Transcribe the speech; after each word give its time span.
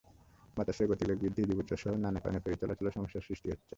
বাতাসের 0.57 0.89
গতিবেগ 0.91 1.17
বৃদ্ধি, 1.21 1.41
ডুবোচরসহ 1.49 1.91
নানা 1.97 2.19
কারণে 2.21 2.39
ফেরি 2.43 2.57
চলাচলে 2.61 2.89
সমস্যা 2.91 3.19
সৃষ্টি 3.27 3.47
হচ্ছে। 3.49 3.67